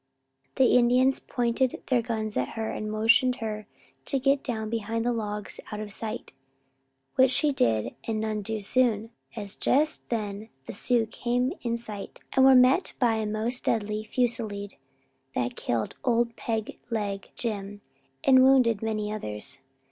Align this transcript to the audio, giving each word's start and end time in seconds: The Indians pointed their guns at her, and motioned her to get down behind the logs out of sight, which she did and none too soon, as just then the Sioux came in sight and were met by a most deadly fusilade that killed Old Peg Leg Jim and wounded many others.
The 0.55 0.75
Indians 0.75 1.19
pointed 1.19 1.83
their 1.91 2.01
guns 2.01 2.35
at 2.35 2.49
her, 2.57 2.71
and 2.71 2.91
motioned 2.91 3.35
her 3.35 3.67
to 4.05 4.17
get 4.17 4.41
down 4.43 4.67
behind 4.71 5.05
the 5.05 5.13
logs 5.13 5.59
out 5.71 5.79
of 5.79 5.93
sight, 5.93 6.31
which 7.17 7.29
she 7.29 7.51
did 7.51 7.93
and 8.05 8.19
none 8.19 8.41
too 8.41 8.61
soon, 8.61 9.11
as 9.35 9.55
just 9.55 10.09
then 10.09 10.49
the 10.65 10.73
Sioux 10.73 11.05
came 11.05 11.53
in 11.61 11.77
sight 11.77 12.19
and 12.33 12.43
were 12.47 12.55
met 12.55 12.93
by 12.97 13.13
a 13.17 13.27
most 13.27 13.65
deadly 13.65 14.03
fusilade 14.05 14.75
that 15.35 15.55
killed 15.55 15.93
Old 16.03 16.35
Peg 16.35 16.79
Leg 16.89 17.29
Jim 17.35 17.81
and 18.23 18.41
wounded 18.41 18.81
many 18.81 19.13
others. 19.13 19.59